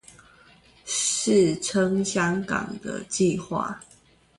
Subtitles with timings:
[0.83, 3.77] 是撐香港的計畫